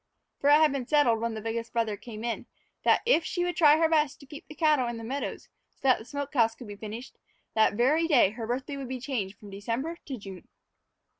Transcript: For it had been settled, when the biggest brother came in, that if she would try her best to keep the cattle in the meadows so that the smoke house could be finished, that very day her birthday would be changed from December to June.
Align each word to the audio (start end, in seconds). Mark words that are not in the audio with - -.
For 0.39 0.49
it 0.49 0.53
had 0.55 0.71
been 0.71 0.87
settled, 0.87 1.19
when 1.19 1.35
the 1.35 1.41
biggest 1.41 1.73
brother 1.73 1.95
came 1.95 2.23
in, 2.23 2.47
that 2.83 3.01
if 3.05 3.23
she 3.23 3.43
would 3.43 3.55
try 3.55 3.77
her 3.77 3.87
best 3.87 4.19
to 4.19 4.25
keep 4.25 4.47
the 4.47 4.55
cattle 4.55 4.87
in 4.87 4.97
the 4.97 5.03
meadows 5.03 5.47
so 5.69 5.77
that 5.83 5.99
the 5.99 6.05
smoke 6.05 6.33
house 6.33 6.55
could 6.55 6.65
be 6.67 6.75
finished, 6.75 7.19
that 7.53 7.75
very 7.75 8.07
day 8.07 8.31
her 8.31 8.47
birthday 8.47 8.77
would 8.77 8.89
be 8.89 8.99
changed 8.99 9.37
from 9.37 9.51
December 9.51 9.99
to 10.07 10.17
June. 10.17 10.47